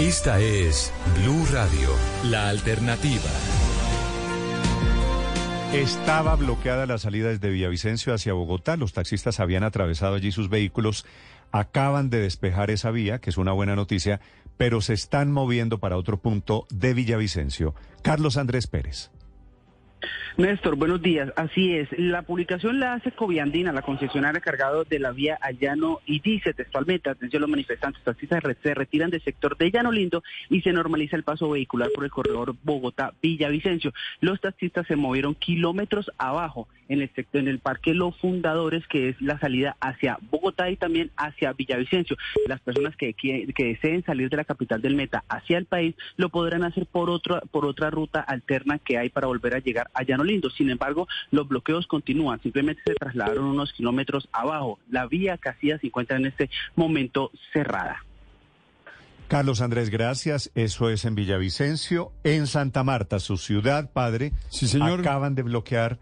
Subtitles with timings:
[0.00, 1.88] Esta es Blue Radio,
[2.30, 3.30] la alternativa.
[5.72, 8.76] Estaba bloqueada la salida desde Villavicencio hacia Bogotá.
[8.76, 11.04] Los taxistas habían atravesado allí sus vehículos.
[11.52, 14.20] Acaban de despejar esa vía, que es una buena noticia,
[14.56, 17.74] pero se están moviendo para otro punto de Villavicencio.
[18.02, 19.10] Carlos Andrés Pérez.
[20.38, 21.32] Néstor, buenos días.
[21.34, 21.88] Así es.
[21.98, 26.54] La publicación la hace Coviandina, la concesionaria cargado de la vía a Llano, y dice
[26.54, 31.16] textualmente, atención los manifestantes, taxistas se retiran del sector de Llano Lindo y se normaliza
[31.16, 33.92] el paso vehicular por el corredor Bogotá-Villavicencio.
[34.20, 39.08] Los taxistas se movieron kilómetros abajo en el sector, en el Parque Los Fundadores, que
[39.08, 42.16] es la salida hacia Bogotá y también hacia Villavicencio.
[42.46, 46.28] Las personas que, que, deseen salir de la capital del Meta hacia el país lo
[46.28, 50.04] podrán hacer por otra, por otra ruta alterna que hay para volver a llegar a
[50.04, 50.50] Llano Lindo.
[50.50, 54.78] Sin embargo, los bloqueos continúan, simplemente se trasladaron unos kilómetros abajo.
[54.88, 58.04] La vía Casillas se encuentra en este momento cerrada.
[59.28, 60.50] Carlos Andrés, gracias.
[60.54, 62.12] Eso es en Villavicencio.
[62.24, 65.00] En Santa Marta, su ciudad, padre, sí, señor.
[65.00, 65.98] acaban de bloquear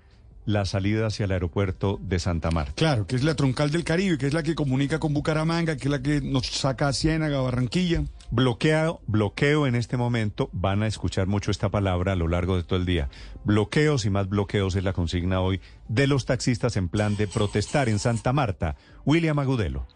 [0.47, 2.73] la salida hacia el aeropuerto de Santa Marta.
[2.77, 5.85] Claro, que es la troncal del Caribe, que es la que comunica con Bucaramanga, que
[5.85, 8.05] es la que nos saca a Ciénaga, Barranquilla.
[8.31, 12.63] Bloqueo, bloqueo en este momento, van a escuchar mucho esta palabra a lo largo de
[12.63, 13.09] todo el día.
[13.45, 17.89] Bloqueos y más bloqueos es la consigna hoy de los taxistas en plan de protestar
[17.89, 18.77] en Santa Marta.
[19.05, 19.87] William Agudelo.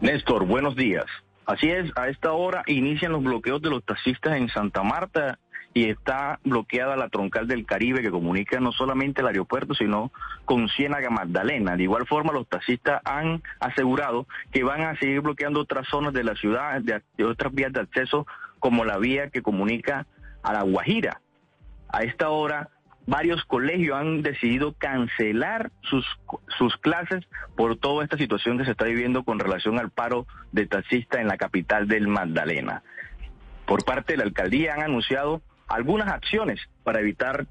[0.00, 1.06] Néstor, buenos días.
[1.44, 5.38] Así es, a esta hora inician los bloqueos de los taxistas en Santa Marta
[5.78, 10.10] y está bloqueada la troncal del Caribe que comunica no solamente el aeropuerto, sino
[10.44, 11.76] con Ciénaga Magdalena.
[11.76, 16.24] De igual forma, los taxistas han asegurado que van a seguir bloqueando otras zonas de
[16.24, 18.26] la ciudad, de, otras vías de acceso,
[18.58, 20.08] como la vía que comunica
[20.42, 21.20] a La Guajira.
[21.90, 22.70] A esta hora,
[23.06, 26.04] varios colegios han decidido cancelar sus,
[26.58, 27.24] sus clases
[27.56, 31.28] por toda esta situación que se está viviendo con relación al paro de taxistas en
[31.28, 32.82] la capital del Magdalena.
[33.64, 37.46] Por parte de la alcaldía han anunciado algunas acciones para evitar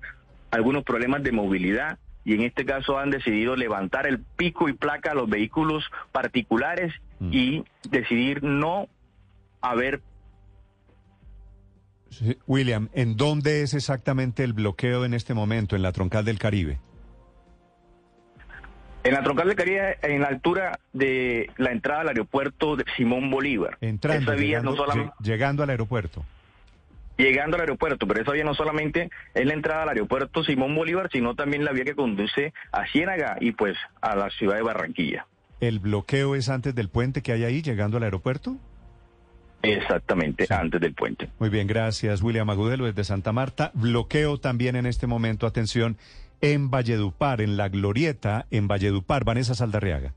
[0.52, 5.12] algunos problemas de movilidad y en este caso han decidido levantar el pico y placa
[5.12, 7.30] a los vehículos particulares mm.
[7.32, 8.90] y decidir no
[9.62, 10.02] haber...
[12.48, 16.80] William, ¿en dónde es exactamente el bloqueo en este momento, en la troncal del Caribe?
[19.04, 23.30] En la troncal del Caribe, en la altura de la entrada al aeropuerto de Simón
[23.30, 23.78] Bolívar.
[23.80, 26.26] Entrando, llegando al aeropuerto
[27.18, 31.10] llegando al aeropuerto, pero esa vía no solamente es la entrada al aeropuerto Simón Bolívar,
[31.12, 35.28] sino también la vía que conduce a Ciénaga y pues a la ciudad de Barranquilla.
[35.60, 38.58] ¿El bloqueo es antes del puente que hay ahí, llegando al aeropuerto?
[39.64, 41.30] Exactamente, antes del puente.
[41.40, 43.72] Muy bien, gracias William Agudelo desde Santa Marta.
[43.74, 45.98] Bloqueo también en este momento, atención,
[46.42, 49.24] en Valledupar, en la Glorieta, en Valledupar.
[49.24, 50.14] Vanessa Saldarriaga.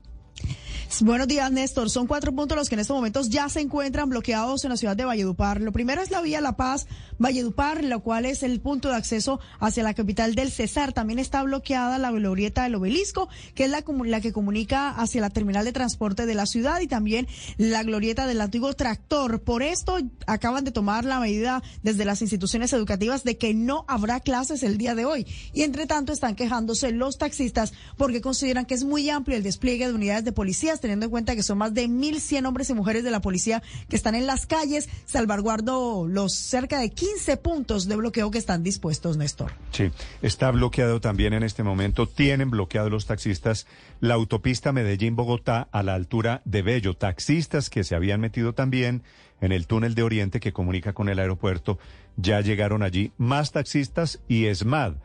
[0.99, 1.89] Buenos días, Néstor.
[1.89, 4.95] Son cuatro puntos los que en estos momentos ya se encuentran bloqueados en la ciudad
[4.95, 5.61] de Valledupar.
[5.61, 6.85] Lo primero es la vía La Paz,
[7.17, 10.91] Valledupar, lo cual es el punto de acceso hacia la capital del Cesar.
[10.91, 15.29] También está bloqueada la glorieta del Obelisco, que es la, la que comunica hacia la
[15.29, 17.25] terminal de transporte de la ciudad y también
[17.57, 19.41] la glorieta del antiguo tractor.
[19.41, 19.97] Por esto
[20.27, 24.77] acaban de tomar la medida desde las instituciones educativas de que no habrá clases el
[24.77, 25.25] día de hoy.
[25.53, 29.87] Y entre tanto están quejándose los taxistas porque consideran que es muy amplio el despliegue
[29.87, 33.03] de unidades de policías teniendo en cuenta que son más de 1.100 hombres y mujeres
[33.03, 37.95] de la policía que están en las calles, salvaguardo los cerca de 15 puntos de
[37.95, 39.53] bloqueo que están dispuestos, Néstor.
[39.71, 43.67] Sí, está bloqueado también en este momento, tienen bloqueado los taxistas
[44.01, 49.03] la autopista Medellín-Bogotá a la altura de Bello, taxistas que se habían metido también
[49.39, 51.79] en el túnel de Oriente que comunica con el aeropuerto,
[52.17, 54.95] ya llegaron allí más taxistas y ESMAD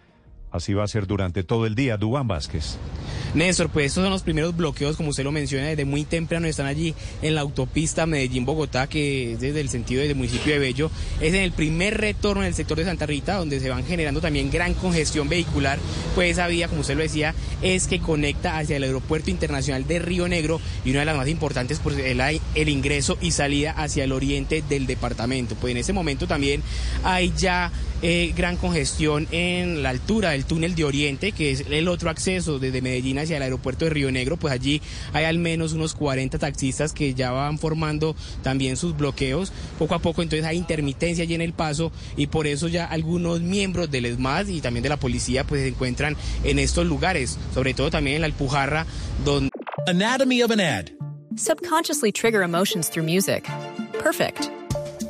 [0.57, 1.99] Así va a ser durante todo el día.
[1.99, 2.79] Dubán Vázquez.
[3.37, 6.65] Néstor, pues estos son los primeros bloqueos, como usted lo menciona, desde muy temprano están
[6.65, 10.91] allí en la autopista Medellín-Bogotá, que es desde el sentido del municipio de Bello.
[11.21, 14.23] Es en el primer retorno en el sector de Santa Rita, donde se van generando
[14.23, 15.79] también gran congestión vehicular.
[16.15, 19.99] Pues esa vía, como usted lo decía, es que conecta hacia el aeropuerto internacional de
[19.99, 22.23] Río Negro y una de las más importantes, pues el,
[22.55, 25.57] el ingreso y salida hacia el oriente del departamento.
[25.57, 26.63] Pues en ese momento también
[27.05, 27.71] hay ya
[28.03, 32.59] eh, gran congestión en la altura del túnel de Oriente, que es el otro acceso
[32.59, 34.83] desde Medellín hacia el aeropuerto de Río Negro, pues allí
[35.13, 39.53] hay al menos unos 40 taxistas que ya van formando también sus bloqueos.
[39.79, 43.41] Poco a poco entonces hay intermitencia allí en el paso y por eso ya algunos
[43.41, 47.75] miembros del ESMAD y también de la policía pues se encuentran en estos lugares, sobre
[47.75, 48.87] todo también en la Alpujarra,
[49.25, 49.51] donde...
[49.87, 50.91] Anatomy of an ad.
[51.37, 53.47] Subconsciously trigger emotions through music.
[54.03, 54.51] Perfect.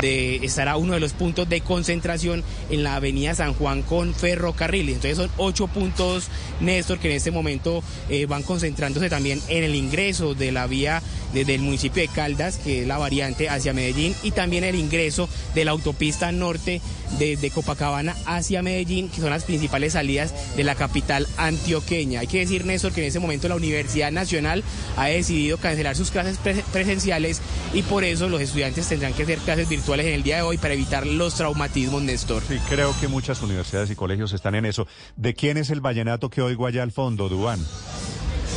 [0.00, 4.94] de, estará uno de los puntos de concentración en la avenida San Juan con ferrocarriles.
[4.94, 6.28] Entonces son ocho puntos,
[6.60, 11.02] Néstor, que en este momento eh, van concentrándose también en el ingreso de la vía
[11.34, 15.28] desde el municipio de Caldas, que es la variante hacia Medellín, y también el ingreso
[15.56, 16.80] de la autopista norte
[17.18, 22.20] desde Copacabana hacia Medellín, que son las principales salidas de la capital antioqueña.
[22.20, 24.62] Hay que decir, Néstor, que en este momento la Universidad Nacional
[24.96, 27.40] ha decidido cancelar sus clases pre- presenciales
[27.74, 30.58] y por eso los estudiantes tendrán que hacer clases virtuales en el día de hoy
[30.58, 32.42] para evitar los traumatismos, Néstor.
[32.46, 34.86] Sí, creo que muchas universidades y colegios están en eso.
[35.16, 37.58] ¿De quién es el vallenato que oigo allá al fondo, Dubán?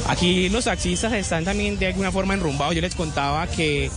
[0.08, 2.76] Aquí los taxistas están también de alguna forma enrumbados.
[2.76, 3.90] Yo les contaba que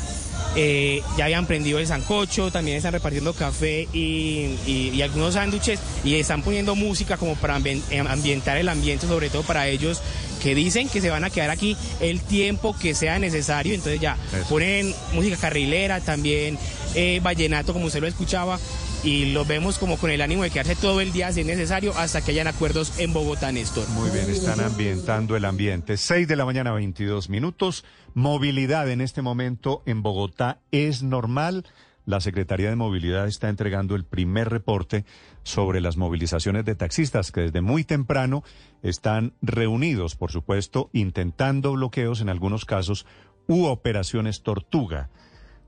[0.56, 5.80] eh, ya habían prendido el sancocho, también están repartiendo café y, y- y algunos sándwiches
[6.04, 10.00] y están poniendo música como para eh, ambientar el ambiente, sobre todo para ellos
[10.42, 13.74] que dicen que se van a quedar aquí el tiempo que sea necesario.
[13.74, 14.48] Entonces ya Eso.
[14.48, 16.58] ponen música carrilera, también
[16.94, 18.58] eh, vallenato como usted lo escuchaba.
[19.02, 21.92] Y los vemos como con el ánimo de quedarse todo el día si es necesario
[21.96, 23.86] hasta que hayan acuerdos en Bogotá, Néstor.
[23.90, 25.98] Muy bien, están ambientando el ambiente.
[25.98, 27.84] 6 de la mañana, 22 minutos.
[28.14, 31.66] Movilidad en este momento en Bogotá es normal.
[32.06, 35.04] La Secretaría de Movilidad está entregando el primer reporte
[35.42, 38.42] sobre las movilizaciones de taxistas que desde muy temprano
[38.82, 43.06] están reunidos, por supuesto, intentando bloqueos en algunos casos
[43.46, 45.10] u operaciones tortuga.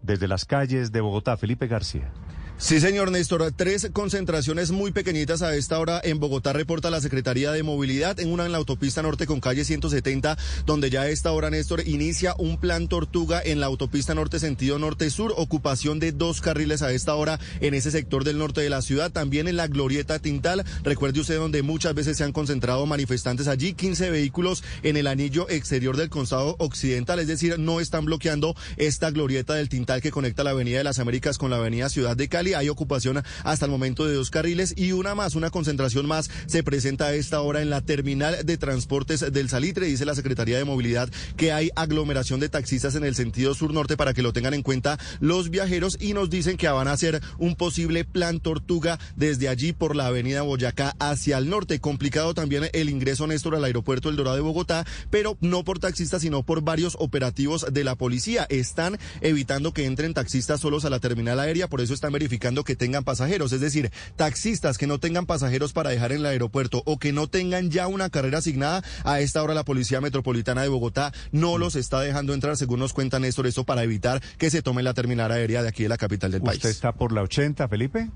[0.06, 2.12] Desde las calles de Bogotá, Felipe García.
[2.58, 3.52] Sí, señor Néstor.
[3.54, 8.18] Tres concentraciones muy pequeñitas a esta hora en Bogotá, reporta la Secretaría de Movilidad.
[8.18, 11.86] En una en la autopista norte con calle 170, donde ya a esta hora, Néstor,
[11.86, 15.34] inicia un plan tortuga en la autopista norte sentido norte-sur.
[15.36, 19.12] Ocupación de dos carriles a esta hora en ese sector del norte de la ciudad.
[19.12, 20.64] También en la Glorieta Tintal.
[20.82, 23.74] Recuerde usted donde muchas veces se han concentrado manifestantes allí.
[23.74, 27.18] 15 vehículos en el anillo exterior del costado occidental.
[27.18, 30.98] Es decir, no están bloqueando esta Glorieta del Tintal que conecta la Avenida de las
[30.98, 32.45] Américas con la Avenida Ciudad de Cali.
[32.54, 36.62] Hay ocupación hasta el momento de dos carriles y una más, una concentración más se
[36.62, 39.86] presenta a esta hora en la terminal de transportes del Salitre.
[39.86, 44.14] Dice la Secretaría de Movilidad que hay aglomeración de taxistas en el sentido sur-norte para
[44.14, 47.56] que lo tengan en cuenta los viajeros y nos dicen que van a hacer un
[47.56, 51.80] posible plan tortuga desde allí por la Avenida Boyacá hacia el norte.
[51.80, 56.22] Complicado también el ingreso, Néstor, al aeropuerto El Dorado de Bogotá, pero no por taxistas,
[56.22, 58.46] sino por varios operativos de la policía.
[58.48, 62.76] Están evitando que entren taxistas solos a la terminal aérea, por eso están verificando que
[62.76, 63.52] tengan pasajeros.
[63.52, 67.26] Es decir, taxistas que no tengan pasajeros para dejar en el aeropuerto o que no
[67.28, 71.76] tengan ya una carrera asignada, a esta hora la Policía Metropolitana de Bogotá no los
[71.76, 75.30] está dejando entrar, según nos cuenta Néstor, esto para evitar que se tome la terminal
[75.32, 76.58] aérea de aquí de la capital del país.
[76.58, 78.08] ¿Usted está por la 80, Felipe?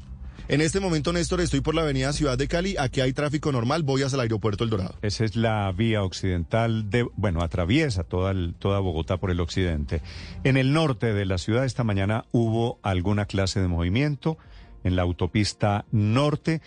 [0.48, 2.76] En este momento, Néstor, estoy por la avenida Ciudad de Cali.
[2.78, 3.82] Aquí hay tráfico normal.
[3.82, 4.94] Voy hacia el aeropuerto El Dorado.
[5.02, 10.02] Esa es la vía occidental de, bueno, atraviesa toda, toda Bogotá por el occidente.
[10.44, 14.38] En el norte de la ciudad esta mañana hubo alguna clase de movimiento
[14.82, 16.61] en la autopista norte,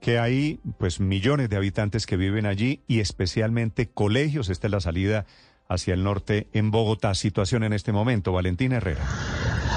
[0.00, 4.48] que hay pues millones de habitantes que viven allí y especialmente colegios.
[4.48, 5.26] Esta es la salida
[5.68, 7.14] hacia el norte en Bogotá.
[7.14, 8.32] Situación en este momento.
[8.32, 9.04] Valentina Herrera.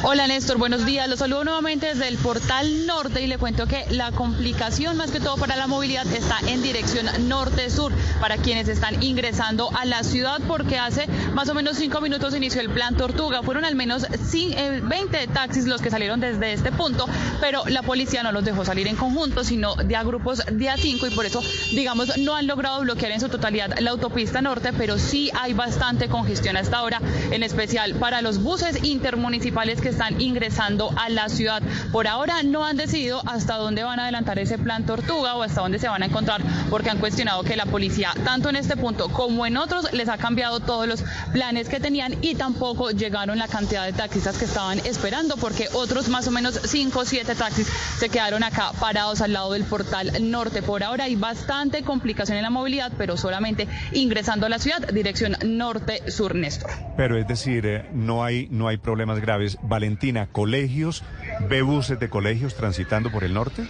[0.05, 1.07] Hola Néstor, buenos días.
[1.07, 5.21] Los saludo nuevamente desde el portal norte y le cuento que la complicación más que
[5.21, 10.41] todo para la movilidad está en dirección norte-sur para quienes están ingresando a la ciudad
[10.45, 13.43] porque hace más o menos cinco minutos inició el plan Tortuga.
[13.43, 17.07] Fueron al menos cin- eh, 20 taxis los que salieron desde este punto,
[17.39, 20.75] pero la policía no los dejó salir en conjunto, sino de a grupos de a
[20.75, 21.41] cinco y por eso,
[21.71, 26.09] digamos, no han logrado bloquear en su totalidad la autopista norte, pero sí hay bastante
[26.09, 31.61] congestión hasta ahora, en especial para los buses intermunicipales que están ingresando a la ciudad.
[31.91, 35.61] Por ahora no han decidido hasta dónde van a adelantar ese plan Tortuga o hasta
[35.61, 39.09] dónde se van a encontrar, porque han cuestionado que la policía, tanto en este punto
[39.09, 43.47] como en otros, les ha cambiado todos los planes que tenían y tampoco llegaron la
[43.47, 47.67] cantidad de taxistas que estaban esperando, porque otros más o menos 5 o 7 taxis
[47.97, 50.61] se quedaron acá parados al lado del portal norte.
[50.61, 55.37] Por ahora hay bastante complicación en la movilidad, pero solamente ingresando a la ciudad, dirección
[55.45, 56.71] norte-sur, Néstor.
[56.97, 59.57] Pero es decir, eh, no hay, no hay problemas graves.
[59.83, 61.03] Valentina, colegios,
[61.49, 63.67] ¿ve buses de colegios transitando por el norte?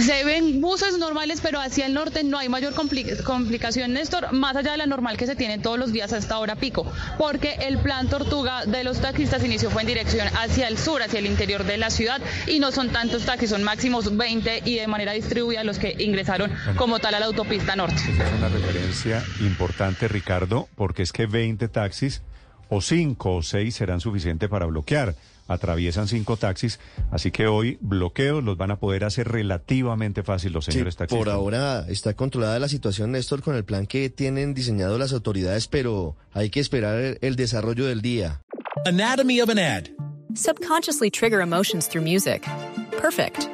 [0.00, 4.72] Se ven buses normales, pero hacia el norte no hay mayor complicación, Néstor, más allá
[4.72, 6.84] de la normal que se tiene todos los días hasta hora pico,
[7.16, 11.20] porque el plan Tortuga de los taxistas inició fue en dirección hacia el sur, hacia
[11.20, 14.88] el interior de la ciudad, y no son tantos taxis, son máximos 20 y de
[14.88, 17.94] manera distribuida los que ingresaron como tal a la autopista norte.
[17.94, 22.20] Es una referencia importante, Ricardo, porque es que 20 taxis
[22.68, 25.14] o 5 o 6 serán suficientes para bloquear
[25.48, 26.80] atraviesan cinco taxis,
[27.10, 31.18] así que hoy bloqueos los van a poder hacer relativamente fácil los señores taxistas.
[31.18, 35.68] Por ahora está controlada la situación, Néstor, con el plan que tienen diseñado las autoridades,
[35.68, 38.40] pero hay que esperar el desarrollo del día.
[38.86, 39.88] Anatomy of an ad.
[40.34, 42.44] Subconsciously trigger emotions through music.
[43.00, 43.48] Perfect.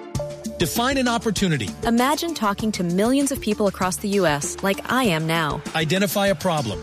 [0.59, 1.69] Define an opportunity.
[1.87, 4.57] Imagine talking to millions of people across the U.S.
[4.63, 5.63] like I am now.
[5.75, 6.83] Identify a problem.